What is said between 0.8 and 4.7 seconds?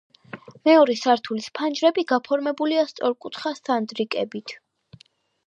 სართულის ფანჯრები გაფორმებულია სწორკუთხა სანდრიკებით.